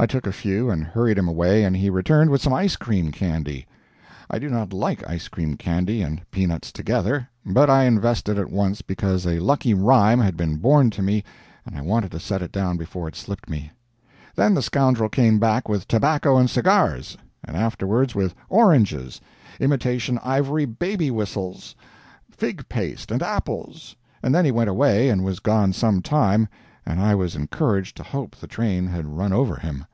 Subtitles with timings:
[0.00, 3.12] I took a few and hurried him away and he returned with some ice cream
[3.12, 3.68] candy.
[4.28, 8.82] I do not like ice cream candy and peanuts together, but I invested at once
[8.82, 11.22] because a lucky rhyme had been born to me
[11.64, 13.70] and I wanted to set it down before it slipped me.
[14.34, 19.20] Then the scoundrel came back with tobacco and cigars, and afterwards with oranges,
[19.60, 21.76] imitation ivory baby whistles,
[22.28, 26.48] fig paste and apples, and then he went away and was gone some time,
[26.84, 29.84] and I was encouraged to hope the train had run over him.